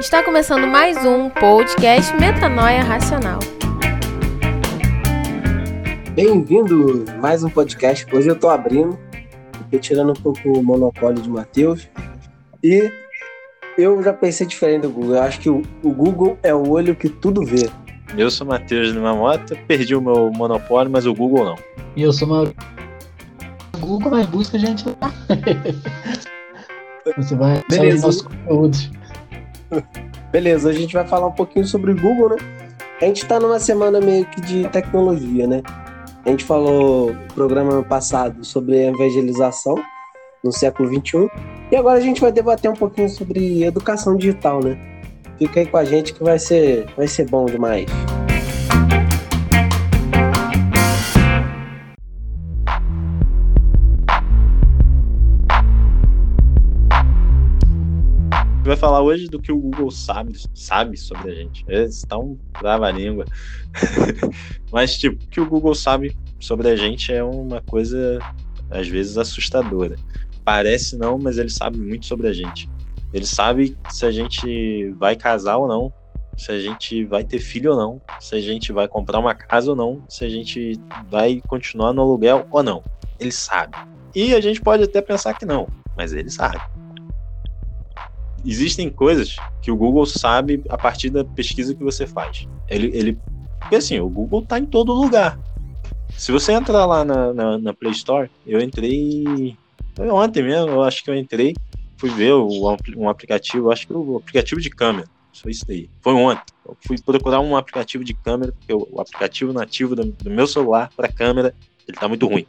[0.00, 3.38] Está começando mais um podcast Metanoia Racional.
[6.14, 8.06] Bem-vindo mais um podcast.
[8.10, 8.98] Hoje eu estou abrindo,
[9.78, 11.86] tirando um pouco o monopólio de Matheus.
[12.64, 12.90] E
[13.76, 15.16] eu já pensei diferente do Google.
[15.16, 17.68] Eu acho que o, o Google é o olho que tudo vê.
[18.16, 21.56] Eu sou Matheus de moto, perdi o meu monopólio, mas o Google não.
[21.94, 22.56] E eu sou Maurício.
[23.78, 25.12] Google, mas busca a gente lá.
[27.18, 28.06] Você vai Beleza.
[28.06, 28.90] nossos conteúdos.
[30.32, 32.36] Beleza, a gente vai falar um pouquinho sobre o Google, né?
[33.00, 35.62] A gente tá numa semana meio que de tecnologia, né?
[36.24, 39.74] A gente falou no programa passado sobre evangelização
[40.44, 41.28] no século XXI.
[41.70, 44.78] E agora a gente vai debater um pouquinho sobre educação digital, né?
[45.38, 47.86] Fica aí com a gente que vai ser, vai ser bom demais.
[58.70, 61.64] Vai falar hoje do que o Google sabe, sabe sobre a gente.
[61.66, 63.24] Esse tá um trava-língua.
[64.70, 68.20] Mas, tipo, o que o Google sabe sobre a gente é uma coisa,
[68.70, 69.96] às vezes, assustadora.
[70.44, 72.68] Parece não, mas ele sabe muito sobre a gente.
[73.12, 75.92] Ele sabe se a gente vai casar ou não,
[76.36, 79.70] se a gente vai ter filho ou não, se a gente vai comprar uma casa
[79.70, 82.82] ou não, se a gente vai continuar no aluguel ou não.
[83.18, 83.76] Ele sabe.
[84.14, 86.58] E a gente pode até pensar que não, mas ele sabe.
[88.44, 92.46] Existem coisas que o Google sabe a partir da pesquisa que você faz.
[92.68, 93.18] Ele, ele
[93.72, 95.38] assim, o Google tá em todo lugar.
[96.16, 99.56] Se você entrar lá na, na, na Play Store, eu entrei
[99.98, 101.54] ontem mesmo, eu acho que eu entrei,
[101.96, 105.08] fui ver o, um aplicativo, acho que o aplicativo de câmera.
[105.34, 105.88] Foi isso daí.
[106.00, 106.42] Foi ontem.
[106.66, 110.46] Eu fui procurar um aplicativo de câmera, porque o, o aplicativo nativo do, do meu
[110.46, 111.54] celular para câmera,
[111.86, 112.46] ele tá muito ruim.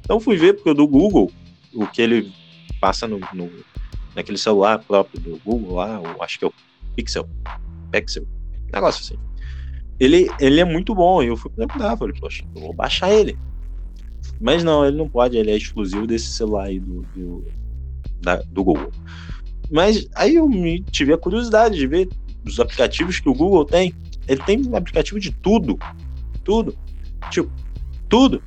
[0.00, 1.30] Então fui ver, porque o do Google,
[1.74, 2.32] o que ele
[2.80, 3.50] passa no, no
[4.14, 6.52] naquele celular próprio do Google lá, eu acho que é o
[6.94, 7.28] Pixel,
[7.90, 8.26] Pixel,
[8.72, 9.22] negócio assim.
[9.98, 13.38] Ele, ele é muito bom, e eu fui procurar, falei, poxa, eu vou baixar ele.
[14.40, 17.44] Mas não, ele não pode, ele é exclusivo desse celular aí do, do,
[18.20, 18.90] da, do Google.
[19.70, 22.08] Mas aí eu me tive a curiosidade de ver
[22.44, 23.94] os aplicativos que o Google tem.
[24.28, 25.78] Ele tem um aplicativo de tudo.
[26.44, 26.76] Tudo.
[27.30, 27.50] Tipo,
[28.08, 28.42] tudo.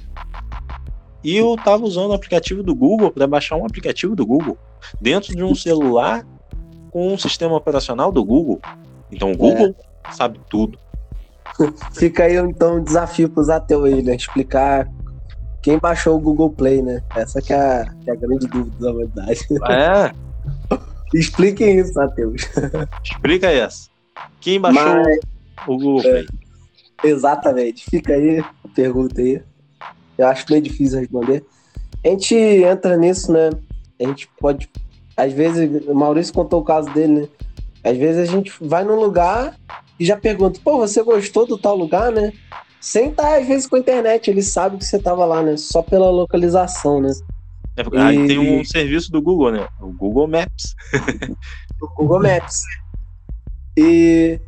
[1.26, 4.56] E eu tava usando o aplicativo do Google para baixar um aplicativo do Google
[5.02, 6.24] dentro de um celular
[6.92, 8.62] com um sistema operacional do Google.
[9.12, 9.76] Então o Google
[10.08, 10.12] é.
[10.12, 10.78] sabe tudo.
[11.98, 14.16] Fica aí então um desafio para os ateus aí, né?
[14.16, 14.88] Explicar
[15.64, 17.02] quem baixou o Google Play, né?
[17.16, 19.40] Essa que é a, que é a grande dúvida da verdade.
[19.68, 20.12] É.
[21.12, 22.44] Expliquem isso, Matheus.
[23.04, 23.90] Explica essa.
[24.40, 25.20] Quem baixou Mas,
[25.68, 26.28] o Google Play?
[27.04, 27.84] É, exatamente.
[27.90, 29.42] Fica aí a pergunta aí.
[30.18, 31.44] Eu acho meio difícil responder.
[32.04, 33.50] A gente entra nisso, né?
[34.00, 34.70] A gente pode.
[35.18, 37.28] Às vezes, o Maurício contou o caso dele, né?
[37.84, 39.58] Às vezes a gente vai num lugar
[40.00, 42.34] e já pergunta, pô, você gostou do tal lugar, né?
[42.82, 45.58] Sem estar, às vezes, com a internet, ele sabe que você estava lá, né?
[45.58, 47.12] Só pela localização, né?
[47.78, 47.98] É, e...
[47.98, 49.68] Aí tem um serviço do Google, né?
[49.82, 50.76] O Google Maps.
[51.82, 52.62] o Google Maps.
[53.78, 54.40] E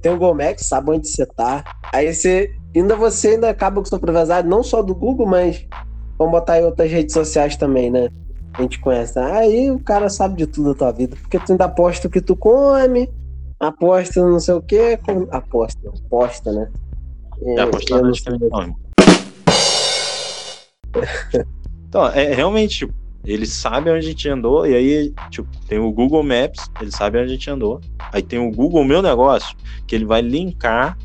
[0.00, 1.64] tem o Google Maps, sabe onde você tá.
[1.92, 2.54] Aí você.
[2.74, 5.66] Ainda você ainda acaba com sua privacidade, não só do Google, mas
[6.16, 8.08] vamos botar em outras redes sociais também, né?
[8.54, 9.18] A gente conhece.
[9.18, 11.16] Aí o cara sabe de tudo da tua vida.
[11.16, 13.10] Porque tu ainda aposta o que tu come,
[13.58, 14.98] aposta não sei o quê.
[15.30, 16.68] Aposta, aposta, né?
[17.42, 18.34] É, apostar não sei.
[21.88, 22.94] Então, é realmente, tipo,
[23.24, 27.18] ele sabe onde a gente andou, e aí, tipo, tem o Google Maps, ele sabe
[27.18, 27.80] onde a gente andou.
[28.12, 29.56] Aí tem o Google Meu Negócio,
[29.88, 30.96] que ele vai linkar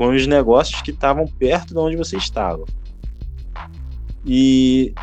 [0.00, 2.64] com os negócios que estavam perto de onde você estava.
[4.24, 4.94] E,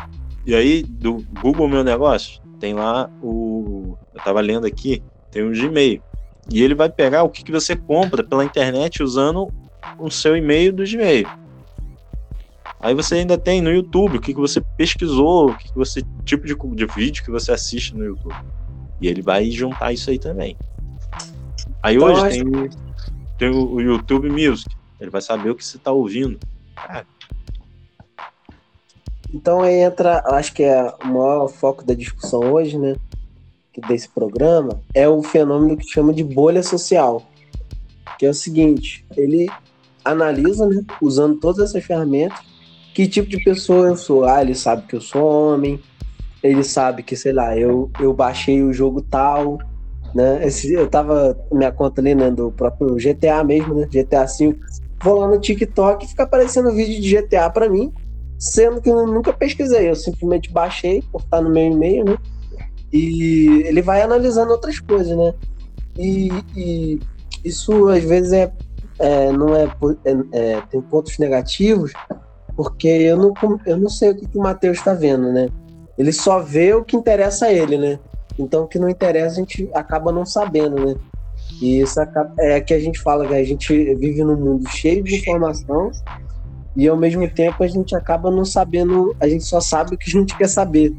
[0.44, 3.96] e aí, do Google Meu Negócio, tem lá o.
[4.12, 5.00] Eu tava lendo aqui,
[5.30, 6.02] tem o Gmail.
[6.50, 9.46] E ele vai pegar o que, que você compra pela internet usando
[10.00, 11.28] o seu e-mail do Gmail.
[12.80, 16.02] Aí você ainda tem no YouTube o que, que você pesquisou, o que, que você
[16.24, 18.34] tipo de, de vídeo que você assiste no YouTube.
[19.00, 20.56] E ele vai juntar isso aí também.
[21.84, 22.70] Aí então, hoje tem,
[23.38, 24.76] tem o, YouTube Music.
[25.00, 26.38] Ele vai saber o que você está ouvindo.
[26.74, 27.06] Cara.
[29.32, 32.96] Então aí entra, acho que é o maior foco da discussão hoje, né?
[33.86, 37.22] Desse programa, é o fenômeno que chama de bolha social.
[38.18, 39.48] Que é o seguinte, ele
[40.04, 42.40] analisa, né, usando todas essas ferramentas,
[42.92, 44.24] que tipo de pessoa eu sou.
[44.24, 45.80] Ah, ele sabe que eu sou homem,
[46.42, 49.58] ele sabe que, sei lá, eu, eu baixei o jogo tal,
[50.14, 50.44] né?
[50.44, 53.86] Esse, eu tava minha conta ali, né, do próprio GTA mesmo, né?
[53.86, 54.58] GTA V.
[55.02, 57.92] Vou lá no TikTok e fica aparecendo vídeo de GTA para mim,
[58.38, 62.18] sendo que eu nunca pesquisei, eu simplesmente baixei por estar no meu e-mail, né?
[62.92, 65.34] E ele vai analisando outras coisas, né?
[65.96, 67.00] E, e
[67.44, 68.52] isso às vezes é,
[68.98, 69.64] é não é,
[70.04, 71.92] é, é, tem pontos negativos,
[72.56, 73.32] porque eu não,
[73.66, 75.48] eu não sei o que, que o Matheus está vendo, né?
[75.96, 77.98] Ele só vê o que interessa a ele, né?
[78.38, 80.94] Então o que não interessa a gente acaba não sabendo, né?
[81.60, 82.00] E isso
[82.38, 85.90] é que a gente fala que a gente vive num mundo cheio de informação
[86.78, 90.08] e ao mesmo tempo a gente acaba não sabendo, a gente só sabe o que
[90.08, 90.94] a gente quer saber.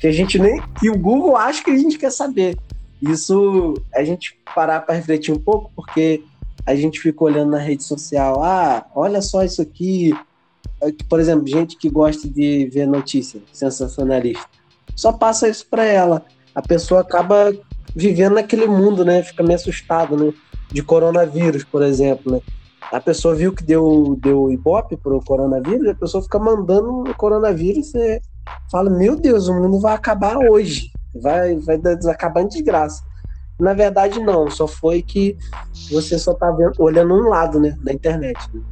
[0.00, 0.60] Que a gente nem.
[0.80, 2.56] que o Google acha que a gente quer saber.
[3.00, 6.24] Isso a gente parar para refletir um pouco, porque
[6.66, 10.12] a gente fica olhando na rede social, ah, olha só isso aqui.
[11.08, 14.48] Por exemplo, gente que gosta de ver notícia sensacionalista.
[14.96, 16.24] Só passa isso para ela.
[16.54, 17.52] A pessoa acaba
[17.94, 19.22] vivendo naquele mundo, né?
[19.22, 20.32] Fica meio assustado, né?
[20.68, 22.40] De coronavírus, por exemplo, né?
[22.92, 27.94] A pessoa viu que deu, deu ibope pro coronavírus, a pessoa fica mandando o coronavírus
[27.94, 28.20] e
[28.70, 30.90] fala, meu Deus, o mundo vai acabar hoje.
[31.14, 33.02] Vai, vai acabar em desgraça.
[33.60, 34.50] Na verdade, não.
[34.50, 35.36] Só foi que
[35.90, 37.76] você só tá vendo, olhando um lado, né?
[37.82, 38.38] Da internet.
[38.54, 38.62] Né?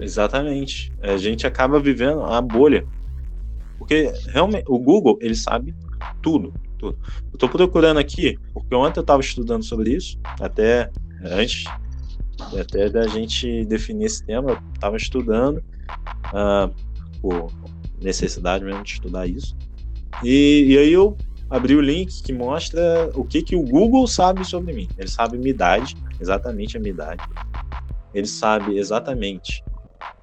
[0.00, 0.92] Exatamente.
[1.02, 2.86] A gente acaba vivendo a bolha.
[3.78, 5.74] Porque realmente o Google, ele sabe
[6.22, 6.98] tudo, tudo.
[7.32, 10.90] Eu tô procurando aqui, porque ontem eu estava estudando sobre isso, até
[11.22, 11.64] antes
[12.58, 15.58] até da gente definir esse tema, eu estava estudando
[16.28, 16.74] uh,
[17.20, 17.52] por
[18.00, 19.56] necessidade mesmo de estudar isso.
[20.22, 21.16] E, e, aí eu
[21.48, 24.88] abri o link que mostra o que, que o Google sabe sobre mim.
[24.96, 27.22] Ele sabe minha idade, exatamente a minha idade.
[28.12, 29.62] Ele sabe exatamente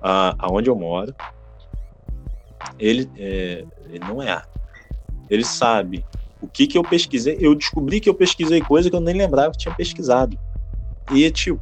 [0.01, 1.13] uh, aonde eu moro.
[2.79, 4.41] Ele, é, ele não é
[5.29, 6.03] ele sabe
[6.41, 7.37] o que que eu pesquisei.
[7.39, 10.37] Eu descobri que eu pesquisei coisa que eu nem lembrava que tinha pesquisado.
[11.11, 11.59] E, tipo,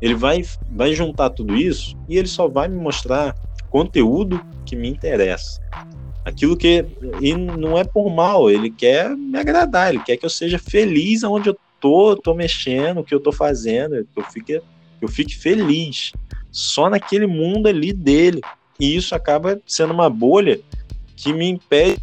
[0.00, 3.34] ele vai, vai juntar tudo isso e ele só vai me mostrar
[3.70, 5.60] conteúdo que me interessa.
[6.24, 6.84] Aquilo que.
[7.20, 11.22] E não é por mal, ele quer me agradar, ele quer que eu seja feliz
[11.22, 14.60] onde eu tô, tô mexendo, o que eu tô fazendo, que eu fique,
[14.98, 16.12] que eu fique feliz.
[16.50, 18.40] Só naquele mundo ali dele.
[18.78, 20.60] E isso acaba sendo uma bolha
[21.16, 22.02] que me impede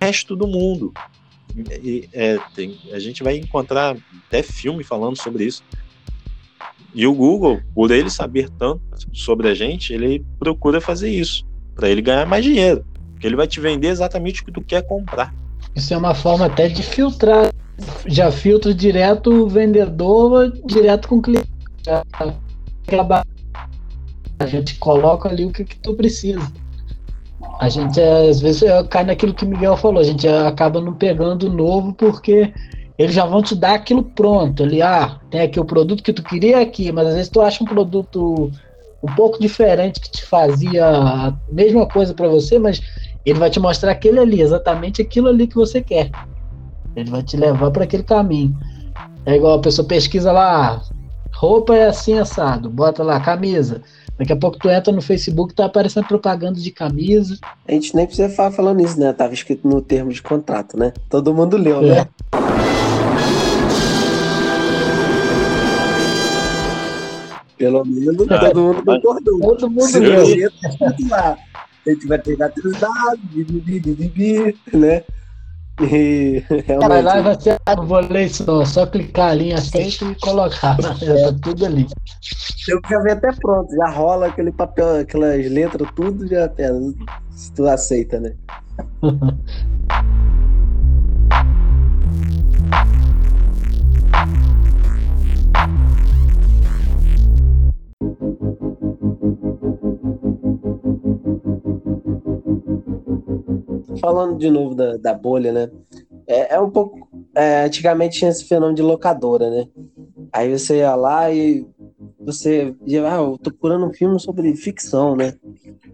[0.00, 0.92] resto do mundo.
[1.56, 3.96] E, é, tem, a gente vai encontrar
[4.26, 5.62] até filme falando sobre isso.
[6.94, 8.80] E o Google, por ele saber tanto
[9.12, 11.44] sobre a gente, ele procura fazer isso,
[11.74, 12.84] para ele ganhar mais dinheiro.
[13.12, 15.34] Porque ele vai te vender exatamente o que tu quer comprar.
[15.74, 17.52] Isso é uma forma até de filtrar.
[18.06, 21.48] Já filtra direto o vendedor, direto com o cliente.
[24.38, 26.52] A gente coloca ali o que, que tu precisa.
[27.58, 31.50] A gente às vezes cai naquilo que o Miguel falou, a gente acaba não pegando
[31.50, 32.52] novo porque
[32.98, 34.62] eles já vão te dar aquilo pronto.
[34.62, 37.62] Ali, ah, tem aqui o produto que tu queria aqui, mas às vezes tu acha
[37.62, 38.50] um produto
[39.02, 42.80] um pouco diferente que te fazia a mesma coisa para você, mas
[43.24, 46.10] ele vai te mostrar aquele ali, exatamente aquilo ali que você quer.
[46.94, 48.56] Ele vai te levar para aquele caminho.
[49.26, 50.80] É igual a pessoa pesquisa lá,
[51.34, 53.82] roupa é assim assado, bota lá camisa.
[54.16, 57.36] Daqui a pouco tu entra no Facebook tá aparecendo propaganda de camisa.
[57.66, 59.12] A gente nem precisa falar falando isso, né?
[59.12, 60.92] Tava escrito no termo de contrato, né?
[61.10, 61.88] Todo mundo leu, né?
[61.88, 61.94] é.
[61.96, 62.08] né?
[67.58, 69.40] Pelo menos ah, todo mundo concordou.
[69.40, 70.50] Todo mundo leu.
[71.86, 73.20] A gente vai pegar teus dados,
[74.72, 75.02] né?
[75.80, 76.44] E.
[76.88, 80.76] Vai lá vai ser, vou ler isso não, só clicar ali em aceito e colocar,
[80.78, 80.94] tá
[81.42, 81.86] tudo ali.
[82.68, 86.70] Eu já vi até pronto, já rola aquele papel, aquelas letras, tudo já até,
[87.30, 88.34] se tu aceita, né?
[104.04, 105.70] falando de novo da, da bolha, né?
[106.26, 107.08] É, é um pouco.
[107.34, 109.66] É, antigamente tinha esse fenômeno de locadora, né?
[110.32, 111.66] Aí você ia lá e
[112.20, 115.34] você ia, ah, eu tô procurando um filme sobre ficção, né?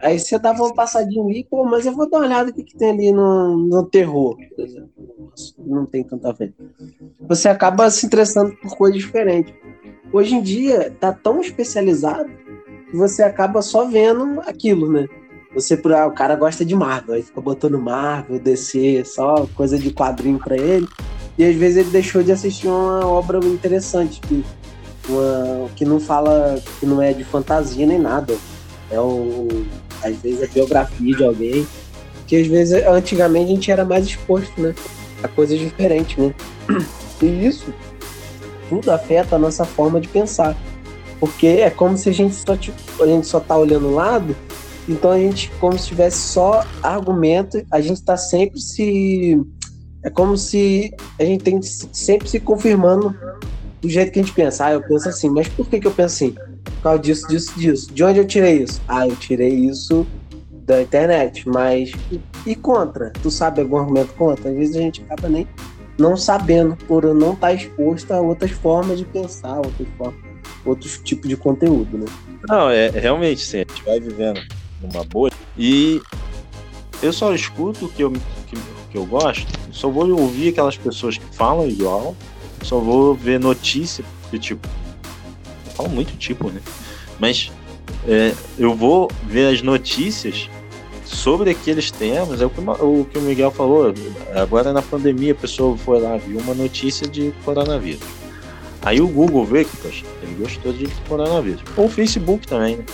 [0.00, 2.64] Aí você dava uma passadinha ali, pô, mas eu vou dar uma olhada o que,
[2.64, 4.36] que tem ali no, no terror.
[5.58, 6.54] Não tem tanta ver.
[7.20, 9.54] Você acaba se interessando por coisas diferentes.
[10.12, 12.28] Hoje em dia, tá tão especializado
[12.90, 15.06] que você acaba só vendo aquilo, né?
[15.52, 19.90] Você, ah, o cara gosta de Marvel, aí fica botando Marvel, DC, só coisa de
[19.90, 20.88] quadrinho para ele.
[21.36, 24.44] E às vezes ele deixou de assistir uma obra interessante, que,
[25.08, 28.36] uma, que não fala, que não é de fantasia nem nada.
[28.90, 29.48] É o,
[30.04, 31.66] às vezes é biografia de alguém.
[32.28, 34.72] Que às vezes, antigamente, a gente era mais exposto, né?
[35.22, 36.32] A coisas diferentes, né?
[37.20, 37.74] E isso
[38.70, 40.56] tudo afeta a nossa forma de pensar.
[41.18, 44.34] Porque é como se a gente só, tipo, a gente só tá olhando o lado
[44.88, 49.40] então a gente, como se tivesse só argumento, a gente está sempre se
[50.02, 53.14] é como se a gente tem sempre se confirmando
[53.80, 54.66] do jeito que a gente pensa.
[54.66, 56.34] Ah, eu penso assim, mas por que, que eu penso assim?
[56.64, 57.92] Por causa disso, disso, disso.
[57.92, 58.80] De onde eu tirei isso?
[58.88, 60.06] Ah, eu tirei isso
[60.50, 61.46] da internet.
[61.48, 61.92] Mas
[62.46, 63.10] e contra?
[63.22, 64.50] Tu sabe algum argumento contra?
[64.50, 65.46] Às vezes a gente acaba nem
[65.98, 70.18] não sabendo, por não estar exposto a outras formas de pensar, outras formas,
[70.64, 72.06] outros tipos de conteúdo, né?
[72.48, 74.40] Não, é realmente sim, a gente vai vivendo
[74.80, 76.00] numa bolha e
[77.02, 78.56] eu só escuto o que eu, que,
[78.90, 82.14] que eu gosto, só vou ouvir aquelas pessoas que falam igual,
[82.62, 84.68] só vou ver notícia, porque tipo,
[85.74, 86.60] falo muito tipo, né?
[87.18, 87.50] Mas
[88.06, 90.48] é, eu vou ver as notícias
[91.04, 93.92] sobre aqueles temas, é o que o, que o Miguel falou.
[94.34, 98.00] Agora na pandemia a pessoa foi lá, viu uma notícia de coronavírus.
[98.82, 99.70] Aí o Google vê que
[100.22, 101.62] ele gostou de coronavírus.
[101.76, 102.84] Ou o Facebook também, né?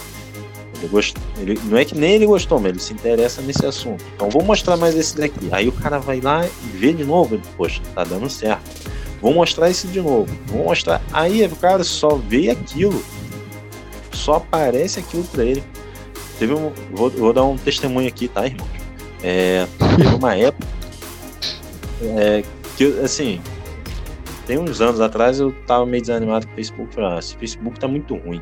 [0.78, 1.16] Ele gost...
[1.38, 1.58] ele...
[1.64, 4.04] Não é que nem ele gostou, mas ele se interessa nesse assunto.
[4.14, 5.48] Então vou mostrar mais esse daqui.
[5.50, 7.40] Aí o cara vai lá e vê de novo.
[7.56, 8.62] Poxa, tá dando certo.
[9.20, 10.26] Vou mostrar esse de novo.
[10.46, 11.02] Vou mostrar.
[11.12, 13.02] Aí o cara só vê aquilo.
[14.12, 15.64] Só aparece aquilo pra ele.
[16.38, 16.72] Teve um.
[16.92, 18.66] Vou, vou dar um testemunho aqui, tá, irmão?
[19.22, 19.66] É,
[19.96, 20.66] teve uma época
[22.02, 22.44] é,
[22.76, 23.40] que, assim,
[24.46, 26.94] tem uns anos atrás eu tava meio desanimado com o Facebook.
[26.94, 28.40] Falei, ah, esse Facebook tá muito ruim.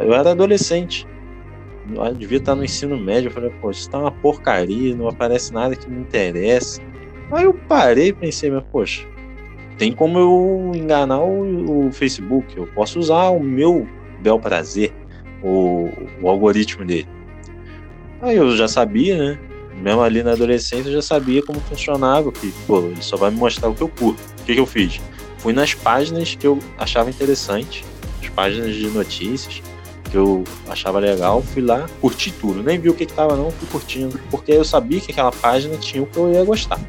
[0.00, 1.06] Eu era adolescente.
[1.94, 3.28] Eu devia estar no ensino médio.
[3.28, 6.80] Eu falei, pô, isso tá uma porcaria, não aparece nada que me interessa.
[7.30, 9.06] Aí eu parei e pensei, mas, poxa,
[9.76, 12.56] tem como eu enganar o, o Facebook.
[12.56, 13.86] Eu posso usar o meu
[14.20, 14.92] bel prazer
[15.42, 15.88] o,
[16.20, 17.08] o algoritmo dele.
[18.20, 19.38] Aí eu já sabia, né?
[19.80, 23.36] Mesmo ali na adolescência eu já sabia como funcionava, que pô, ele só vai me
[23.36, 24.20] mostrar o que eu curto.
[24.40, 25.00] O que, que eu fiz?
[25.38, 27.84] Fui nas páginas que eu achava interessante,
[28.20, 29.62] as páginas de notícias
[30.08, 32.62] que eu achava legal, fui lá, curti tudo.
[32.62, 35.76] Nem vi o que, que tava não, fui curtindo, porque eu sabia que aquela página
[35.76, 36.80] tinha o que eu ia gostar.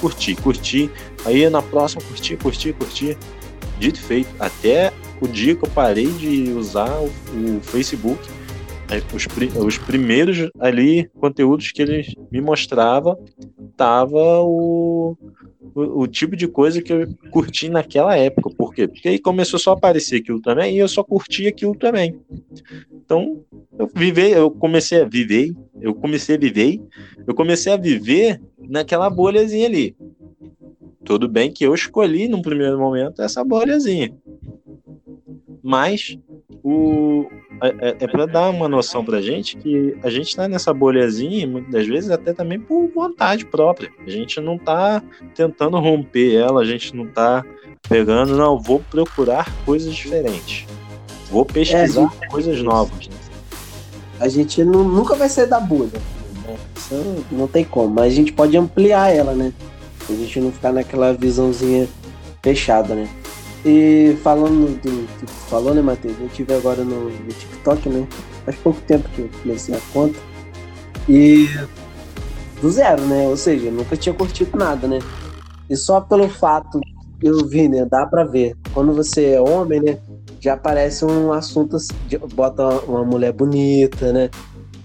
[0.00, 0.90] Curti, curti,
[1.24, 3.18] aí na próxima curti, curti, curti.
[3.78, 8.28] Dito e feito, até o dia que eu parei de usar o, o Facebook,
[9.14, 9.26] os,
[9.64, 13.16] os, primeiros ali conteúdos que ele me mostrava
[13.76, 15.16] tava o,
[15.80, 18.50] o, tipo de coisa que eu curti naquela época.
[18.50, 18.86] Por quê?
[18.86, 22.18] Porque aí começou só a aparecer aquilo também e eu só curti aquilo também.
[22.92, 23.42] Então,
[23.78, 26.80] eu vivei, eu comecei a viver, eu comecei a viver,
[27.26, 29.96] eu comecei a viver naquela bolhazinha ali.
[31.04, 34.14] Tudo bem que eu escolhi num primeiro momento essa bolhazinha
[35.62, 36.18] mas
[36.62, 37.26] o,
[37.62, 41.86] é, é para dar uma noção para gente que a gente está nessa bolhazinha, muitas
[41.86, 43.90] vezes até também por vontade própria.
[44.06, 45.02] A gente não está
[45.34, 47.44] tentando romper ela, a gente não está
[47.88, 50.66] pegando, não, vou procurar coisas diferentes.
[51.30, 53.08] Vou pesquisar é, coisas novas.
[54.18, 56.00] A gente não, nunca vai sair da bolha.
[56.46, 56.56] Né?
[56.76, 59.52] Isso não tem como, mas a gente pode ampliar ela, né?
[60.08, 61.88] A gente não ficar naquela visãozinha
[62.42, 63.08] fechada, né?
[63.64, 66.16] E falando do que tu falou, né, Matheus?
[66.18, 68.06] Eu tive agora no, no, TikTok, né?
[68.44, 70.18] Faz pouco tempo que eu comecei a conta.
[71.08, 71.46] E
[72.62, 73.28] do zero, né?
[73.28, 74.98] Ou seja, nunca tinha curtido nada, né?
[75.68, 76.80] E só pelo fato
[77.20, 77.84] que eu vi, né?
[77.84, 78.56] Dá pra ver.
[78.72, 79.98] Quando você é homem, né?
[80.40, 81.94] Já aparece um assunto assim,
[82.34, 84.30] bota uma mulher bonita, né?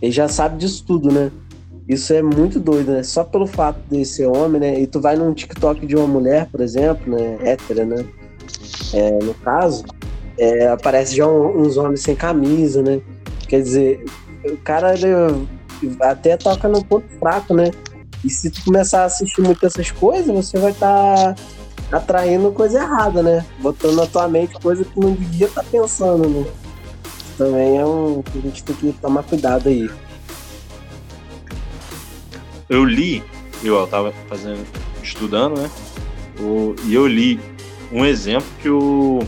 [0.02, 1.32] Ele já sabe disso tudo, né?
[1.88, 3.04] Isso é muito doido, né?
[3.04, 4.80] Só pelo fato de ser homem, né?
[4.82, 7.38] E tu vai num TikTok de uma mulher, por exemplo, né?
[7.42, 8.06] Hétera, né?
[8.94, 9.84] É, no caso,
[10.38, 13.02] é, aparece já um, uns homens sem camisa, né?
[13.48, 14.06] Quer dizer,
[14.46, 14.94] o cara
[16.02, 17.72] até toca no ponto fraco, né?
[18.24, 22.80] E se tu começar a assistir muito essas coisas, você vai estar tá atraindo coisa
[22.80, 23.46] errada, né?
[23.60, 26.46] Botando na tua mente coisa que não devia estar tá pensando, né?
[27.38, 29.90] Também é um a gente tem que tomar cuidado aí.
[32.68, 33.24] Eu li,
[33.64, 34.66] eu tava fazendo,
[35.04, 35.70] estudando, né?
[36.40, 37.40] O, e eu li
[37.92, 39.20] um exemplo que o.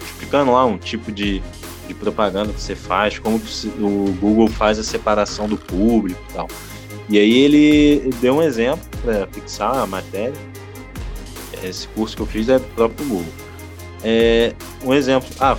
[0.00, 1.42] explicando lá um tipo de,
[1.86, 3.40] de propaganda que você faz, como
[3.78, 6.48] o Google faz a separação do público e tal.
[7.08, 10.34] E aí ele deu um exemplo para fixar a matéria.
[11.62, 13.32] Esse curso que eu fiz é do próprio Google.
[14.02, 15.56] É, um exemplo, ah,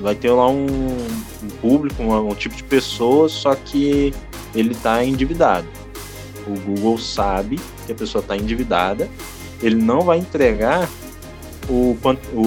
[0.00, 4.14] vai ter lá um, um público, um, um, tipo de pessoa, só que
[4.54, 5.66] ele está endividado.
[6.46, 9.08] O Google sabe que a pessoa está endividada,
[9.62, 10.88] ele não vai entregar
[11.68, 11.96] o,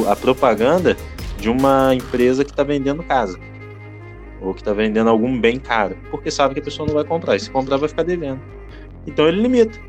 [0.08, 0.96] a propaganda
[1.38, 3.40] de uma empresa que está vendendo casa
[4.42, 7.36] ou que está vendendo algum bem caro, porque sabe que a pessoa não vai comprar.
[7.36, 8.42] E se comprar, vai ficar devendo.
[9.06, 9.80] Então ele limita.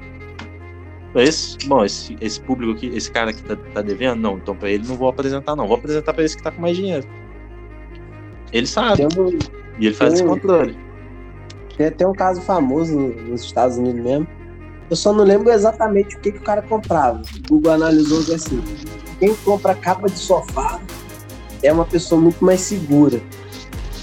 [1.15, 4.71] Esse, bom, esse, esse público aqui, esse cara que tá, tá devendo, não, então para
[4.71, 5.67] ele não vou apresentar, não.
[5.67, 7.07] Vou apresentar para esse que tá com mais dinheiro.
[8.53, 9.05] Ele sabe.
[9.05, 9.39] Um,
[9.79, 10.77] e ele faz esse controle.
[11.77, 14.27] Tem até um caso famoso nos Estados Unidos mesmo.
[14.93, 17.23] Eu só não lembro exatamente o que, que o cara comprava.
[17.49, 18.63] O Google analisou assim:
[19.19, 20.79] quem compra capa de sofá
[21.63, 23.19] é uma pessoa muito mais segura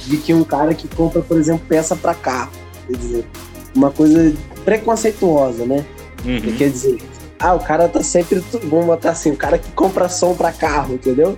[0.08, 2.50] do que um cara que compra, por exemplo, peça para carro.
[2.88, 3.27] Quer dizer,
[3.75, 4.34] uma coisa
[4.65, 5.86] preconceituosa, né?
[6.25, 6.58] Uhum.
[6.58, 6.98] Quer dizer,
[7.39, 8.43] ah, o cara tá sempre.
[8.63, 11.38] Vamos botar assim, o cara que compra som para carro, entendeu?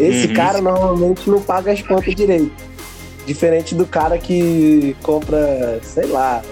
[0.00, 0.34] Esse Uhum.
[0.34, 2.50] cara normalmente não paga as contas direito.
[3.24, 6.42] Diferente do cara que compra, sei lá,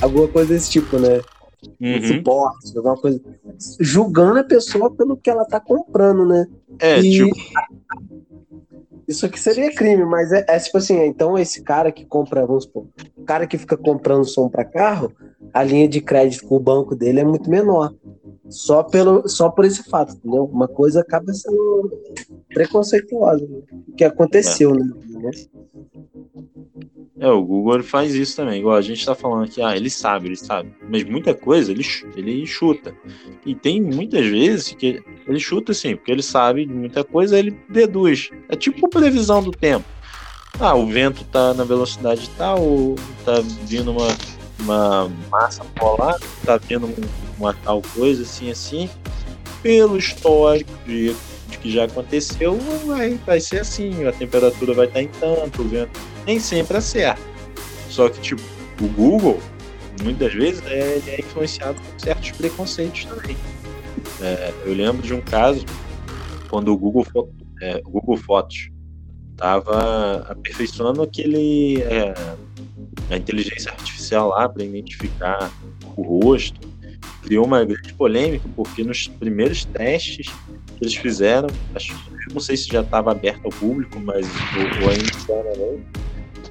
[0.00, 1.20] alguma coisa desse tipo, né?
[1.80, 2.02] Uhum.
[2.02, 3.20] Suporte, alguma coisa.
[3.78, 6.46] Julgando a pessoa pelo que ela tá comprando, né?
[6.78, 7.36] É, E- tipo,
[9.08, 12.64] Isso aqui seria crime, mas é, é tipo assim, então esse cara que compra, vamos
[12.64, 12.86] supor,
[13.16, 15.12] o cara que fica comprando som para carro,
[15.52, 17.92] a linha de crédito com o banco dele é muito menor.
[18.48, 20.44] Só, pelo, só por esse fato, entendeu?
[20.44, 21.90] Uma coisa acaba sendo
[22.52, 23.60] preconceituosa, né?
[23.88, 24.90] o que aconteceu, né?
[27.20, 28.60] É, o Google faz isso também.
[28.60, 30.72] Igual a gente tá falando aqui, ah, ele sabe, ele sabe.
[30.88, 31.84] Mas muita coisa ele,
[32.16, 32.94] ele chuta.
[33.44, 37.54] E tem muitas vezes que ele chuta assim, porque ele sabe de muita coisa, ele
[37.68, 38.30] deduz.
[38.48, 39.84] É tipo previsão do tempo.
[40.58, 43.34] Ah, o vento tá na velocidade tal, ou tá
[43.64, 44.08] vindo uma,
[44.60, 46.94] uma massa polar, tá vindo um-
[47.38, 48.88] uma tal coisa assim, assim.
[49.62, 51.14] Pelo histórico de,
[51.48, 55.68] de que já aconteceu, vai, vai ser assim, a temperatura vai estar em tanto, o
[55.68, 57.20] vento nem sempre acerta.
[57.88, 58.42] Só que, tipo,
[58.80, 59.40] o Google,
[60.02, 63.36] muitas vezes, é, é influenciado por certos preconceitos também.
[64.20, 65.64] É, eu lembro de um caso,
[66.48, 67.06] quando o Google,
[67.60, 68.70] é, o Google Fotos
[69.32, 72.14] estava aperfeiçoando aquele é,
[73.10, 75.50] a inteligência artificial lá para identificar
[75.96, 76.60] o rosto,
[77.22, 80.26] criou uma grande polêmica porque nos primeiros testes
[80.76, 81.94] que eles fizeram, acho,
[82.32, 85.99] não sei se já estava aberto ao público, mas ou, ou ainda não,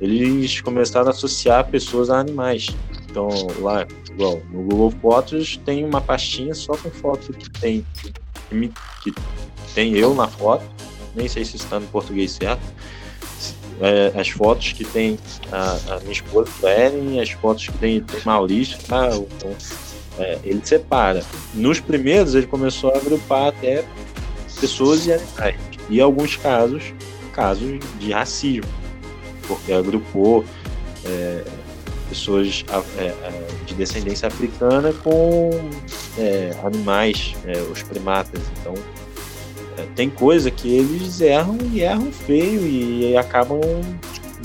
[0.02, 2.68] eles começaram a associar pessoas a animais.
[3.10, 3.28] Então,
[3.60, 8.72] lá, igual, no Google Fotos tem uma pastinha só com foto que tem que, me-
[9.04, 9.14] que
[9.74, 10.64] tem eu na foto,
[11.16, 12.62] nem sei se está no português certo.
[13.82, 15.18] É, as fotos que tem
[15.52, 19.08] a, a minha esposa, Ellen, as fotos que tem, tem Maurício, tá?
[19.16, 19.56] Então,
[20.20, 21.24] é, ele separa.
[21.54, 23.86] Nos primeiros, ele começou a agrupar até
[24.60, 25.56] pessoas e animais.
[25.90, 26.94] E alguns casos,
[27.32, 28.68] casos de racismo,
[29.50, 30.46] porque agrupou
[31.04, 31.44] é,
[32.08, 32.64] pessoas
[32.98, 35.50] é, é, de descendência africana com
[36.18, 38.42] é, animais, é, os primatas.
[38.60, 38.76] Então,
[39.78, 43.60] é, tem coisa que eles erram e erram feio e, acabam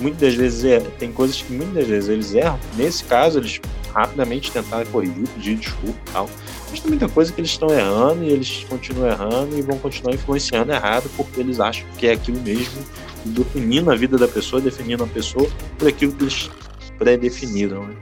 [0.00, 2.58] muitas das vezes tem coisas que muitas vezes eles erram.
[2.76, 3.60] Nesse caso, eles
[3.92, 6.30] rapidamente tentaram corrigir, pedir desculpa e tal.
[6.74, 10.12] Mas tem muita coisa que eles estão errando e eles continuam errando e vão continuar
[10.12, 12.82] influenciando errado porque eles acham que é aquilo mesmo,
[13.24, 16.50] definindo a vida da pessoa, definindo a pessoa por aquilo que eles
[16.98, 17.84] pré-definiram.
[17.84, 17.94] Né?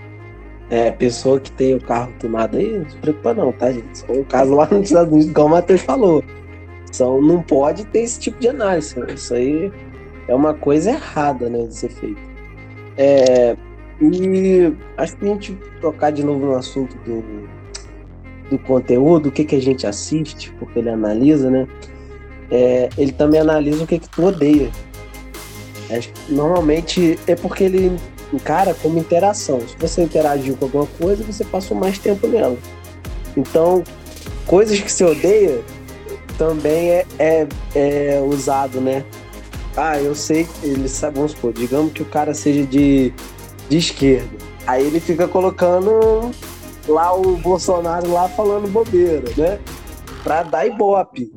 [0.71, 3.99] É, pessoa que tem o carro tomado aí, não se preocupa não, tá, gente?
[3.99, 6.25] São um caso lá nos Estados Unidos, igual o Matheus falou.
[6.91, 8.95] São, não pode ter esse tipo de análise.
[9.15, 9.71] Isso aí
[10.29, 12.23] é uma coisa errada, né, de ser feito.
[12.97, 13.55] É,
[14.01, 17.23] e acho que a gente tocar de novo no assunto do,
[18.53, 21.67] do conteúdo, o que, que a gente assiste, porque ele analisa, né?
[22.51, 24.71] É, ele também analisa o que, que tu odeia.
[25.89, 27.97] Que normalmente é porque ele
[28.33, 29.61] encara como interação.
[29.61, 32.57] Se você interagiu com alguma coisa, você passou mais tempo nela.
[33.37, 33.83] Então,
[34.47, 35.61] coisas que você odeia
[36.39, 39.05] também é, é, é usado, né?
[39.77, 43.13] Ah, eu sei ele sabe, vamos supor, digamos que o cara seja de,
[43.69, 44.29] de esquerda.
[44.67, 46.31] Aí ele fica colocando
[46.87, 49.59] lá o Bolsonaro lá falando bobeira, né?
[50.23, 51.33] Pra dar ibope.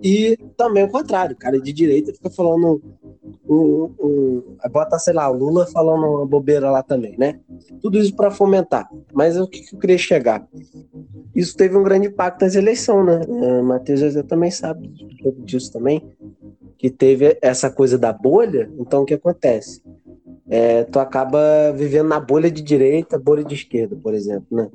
[0.00, 2.80] E também o contrário, cara de direita fica falando
[3.48, 3.88] um,
[4.70, 7.40] bota, sei lá, o Lula falando uma bobeira lá também, né?
[7.80, 8.88] Tudo isso para fomentar.
[9.12, 10.46] Mas o que, que eu queria chegar?
[11.34, 13.20] Isso teve um grande impacto nas eleições, né?
[13.26, 14.88] Uh, Matheus José também sabe
[15.38, 16.02] disso também,
[16.76, 18.70] que teve essa coisa da bolha.
[18.78, 19.82] Então, o que acontece?
[20.50, 21.38] É, tu acaba
[21.74, 24.68] vivendo na bolha de direita, bolha de esquerda, por exemplo, né?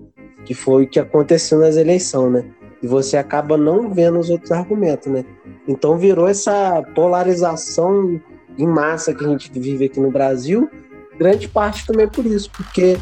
[0.46, 2.46] Que foi o que aconteceu nas eleições, né?
[2.82, 5.26] E você acaba não vendo os outros argumentos, né?
[5.68, 8.20] Então virou essa polarização
[8.58, 10.70] em massa que a gente vive aqui no Brasil,
[11.18, 12.98] grande parte também por isso, porque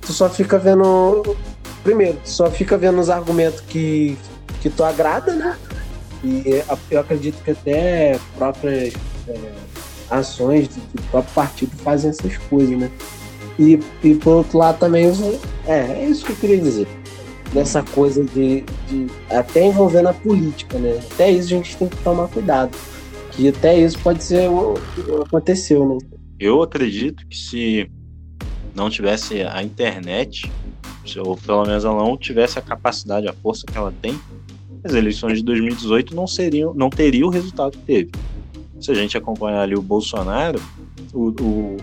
[0.00, 1.36] tu só fica vendo.
[1.82, 4.16] Primeiro, tu só fica vendo os argumentos que,
[4.60, 5.56] que tu agrada, né?
[6.22, 8.92] E eu acredito que até próprias
[9.26, 9.52] é,
[10.10, 12.90] ações do próprio partido fazem essas coisas, né?
[13.58, 15.06] E, e por outro lado também,
[15.66, 16.88] é, é isso que eu queria dizer.
[17.52, 19.06] Dessa coisa de, de.
[19.28, 21.00] Até envolvendo a política, né?
[21.12, 22.76] Até isso a gente tem que tomar cuidado.
[23.32, 25.98] Que até isso pode ser o que aconteceu, né?
[26.38, 27.90] Eu acredito que se
[28.74, 30.50] não tivesse a internet,
[31.18, 34.18] ou pelo menos ela não tivesse a capacidade, a força que ela tem,
[34.82, 38.10] as eleições de 2018 não seriam, não teria o resultado que teve.
[38.80, 40.60] Se a gente acompanhar ali o Bolsonaro,
[41.12, 41.76] o, o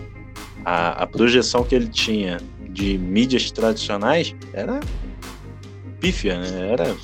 [0.65, 2.37] a, a projeção que ele tinha
[2.69, 4.79] de mídias tradicionais era
[5.99, 6.71] pífia, né?
[6.71, 6.95] era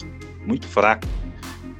[0.45, 1.07] muito fraca.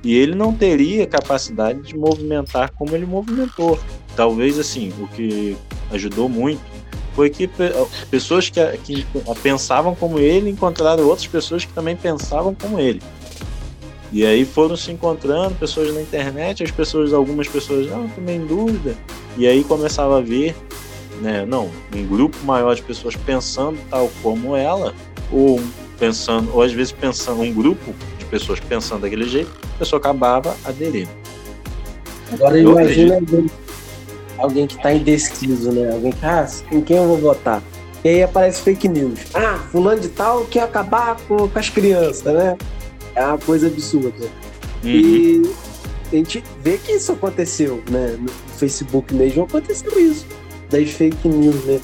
[0.04, 3.80] E ele não teria capacidade de movimentar como ele movimentou.
[4.16, 5.58] Talvez assim, o que
[5.92, 6.62] ajudou muito
[7.14, 7.50] foi que
[8.10, 9.06] pessoas que, que
[9.42, 13.02] pensavam como ele encontraram outras pessoas que também pensavam como ele.
[14.14, 18.46] E aí foram se encontrando pessoas na internet, as pessoas, algumas pessoas, não, também em
[18.46, 18.96] dúvida.
[19.36, 20.56] E aí começava a ver,
[21.20, 24.94] né, não, um grupo maior de pessoas pensando tal como ela,
[25.32, 25.60] ou
[25.98, 30.56] pensando, ou às vezes pensando um grupo de pessoas pensando daquele jeito, a pessoa acabava
[30.64, 31.10] aderindo.
[32.32, 33.50] Agora imagina alguém,
[34.38, 35.92] alguém que está indeciso, né?
[35.92, 37.64] Alguém que, ah, em quem eu vou votar?
[38.04, 39.20] E aí aparece fake news.
[39.34, 42.56] Ah, fulano de tal quer acabar com, com as crianças, né?
[43.16, 44.26] É uma coisa absurda.
[44.84, 44.90] Uhum.
[44.90, 45.42] E
[46.12, 48.18] a gente vê que isso aconteceu, né?
[48.20, 50.26] No Facebook mesmo aconteceu isso.
[50.70, 51.80] Das fake news, né?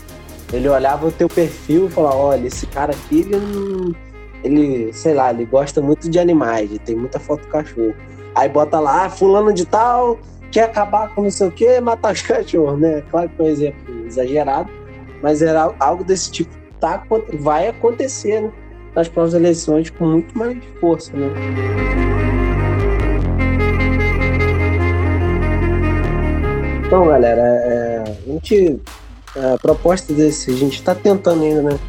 [0.52, 3.96] Ele olhava o teu perfil e falava, olha, esse cara aqui, ele não...
[4.44, 7.94] Ele, sei lá, ele gosta muito de animais, ele tem muita foto do cachorro.
[8.34, 10.18] Aí bota lá, ah, fulano de tal,
[10.52, 13.04] quer acabar com não sei o que, matar os cachorros, né?
[13.12, 14.70] Claro que é um exemplo exagerado,
[15.22, 16.58] mas era algo desse tipo.
[16.80, 18.52] Tá, vai acontecer né?
[18.96, 21.30] Nas próximas eleições com muito mais força, né?
[26.86, 28.82] Então, galera, é, a gente
[29.36, 31.80] a proposta desse, a gente está tentando ainda, né?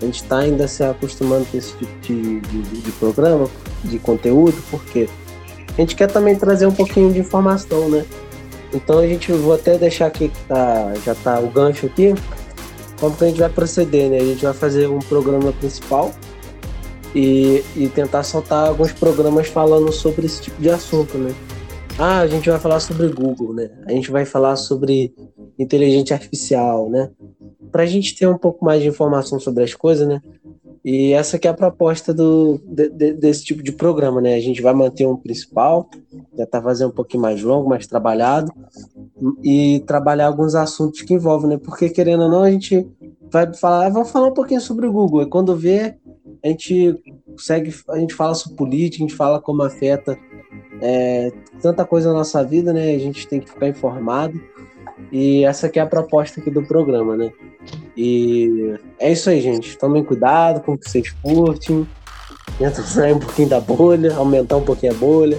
[0.00, 3.48] A gente está ainda se acostumando com esse tipo de, de, de, programa,
[3.82, 5.08] de conteúdo, porque
[5.76, 8.04] a gente quer também trazer um pouquinho de informação, né?
[8.72, 12.14] Então a gente vou até deixar aqui que tá, já tá o gancho aqui,
[13.00, 14.18] como que a gente vai proceder, né?
[14.18, 16.12] A gente vai fazer um programa principal
[17.14, 21.34] e, e tentar soltar alguns programas falando sobre esse tipo de assunto, né?
[21.98, 23.70] Ah, a gente vai falar sobre Google, né?
[23.86, 25.12] A gente vai falar sobre
[25.58, 27.10] inteligência artificial, né?
[27.72, 30.22] Para a gente ter um pouco mais de informação sobre as coisas, né?
[30.84, 34.34] E essa que é a proposta do, de, de, desse tipo de programa, né?
[34.34, 35.90] A gente vai manter um principal,
[36.36, 38.52] tentar fazer um pouquinho mais longo, mais trabalhado,
[39.42, 41.58] e trabalhar alguns assuntos que envolvem, né?
[41.58, 42.88] Porque querendo ou não, a gente
[43.30, 45.22] vai falar, vamos falar um pouquinho sobre o Google.
[45.22, 45.96] E quando vê,
[46.42, 46.94] a gente
[47.26, 50.18] consegue, a gente fala sobre política, a gente fala como afeta
[50.80, 52.94] é, tanta coisa na nossa vida, né?
[52.94, 54.40] A gente tem que ficar informado.
[55.12, 57.32] E essa aqui é a proposta aqui do programa, né?
[57.96, 59.76] E é isso aí, gente.
[59.76, 61.86] Tomem cuidado com o que vocês curtem.
[62.58, 65.38] Tenta sair um pouquinho da bolha, aumentar um pouquinho a bolha,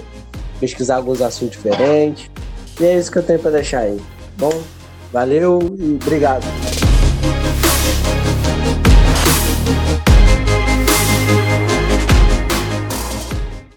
[0.58, 2.30] pesquisar alguns assuntos diferentes.
[2.80, 4.00] E é isso que eu tenho para deixar aí.
[4.38, 4.52] Bom,
[5.12, 6.44] valeu e obrigado.